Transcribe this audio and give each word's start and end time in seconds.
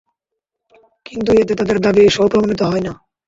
কিন্তু 1.05 1.29
এতে 1.41 1.53
তাদের 1.59 1.77
দাবি 1.85 2.03
সপ্রমাণিত 2.15 2.61
হয় 2.63 2.83
না। 2.85 2.93